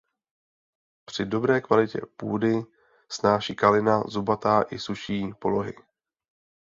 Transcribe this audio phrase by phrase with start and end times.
[1.05, 2.61] Při dobré kvalitě půdy
[3.11, 5.73] snáší kalina zubatá i sušší polohy.